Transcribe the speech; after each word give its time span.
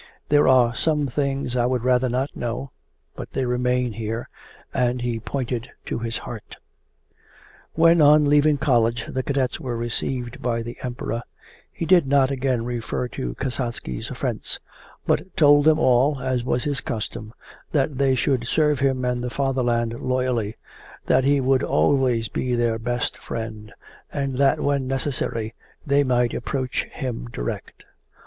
There 0.29 0.47
are 0.47 0.73
some 0.73 1.05
things 1.05 1.55
I 1.55 1.67
would 1.67 1.83
rather 1.83 2.09
not 2.09 2.35
know, 2.35 2.71
but 3.15 3.33
they 3.33 3.45
remain 3.45 3.93
here,' 3.93 4.29
and 4.73 4.99
he 4.99 5.19
pointed 5.19 5.69
to 5.85 5.99
his 5.99 6.17
heart. 6.17 6.57
When 7.73 8.01
on 8.01 8.25
leaving 8.25 8.57
College 8.57 9.05
the 9.11 9.21
cadets 9.21 9.59
were 9.59 9.77
received 9.77 10.41
by 10.41 10.63
the 10.63 10.79
Emperor, 10.81 11.21
he 11.71 11.85
did 11.85 12.07
not 12.07 12.31
again 12.31 12.65
refer 12.65 13.07
to 13.09 13.35
Kasatsky's 13.35 14.09
offence, 14.09 14.57
but 15.05 15.37
told 15.37 15.65
them 15.65 15.77
all, 15.77 16.19
as 16.19 16.43
was 16.43 16.63
his 16.63 16.81
custom, 16.81 17.31
that 17.71 17.99
they 17.99 18.15
should 18.15 18.47
serve 18.47 18.79
him 18.79 19.05
and 19.05 19.23
the 19.23 19.29
fatherland 19.29 19.93
loyally, 20.01 20.55
that 21.05 21.25
he 21.25 21.39
would 21.39 21.61
always 21.61 22.27
be 22.27 22.55
their 22.55 22.79
best 22.79 23.19
friend, 23.19 23.71
and 24.11 24.33
that 24.39 24.59
when 24.61 24.87
necessary 24.87 25.53
they 25.85 26.03
might 26.03 26.33
approach 26.33 26.85
him 26.85 27.27
direct. 27.31 27.85